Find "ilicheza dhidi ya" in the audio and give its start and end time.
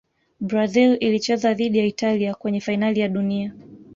0.99-1.85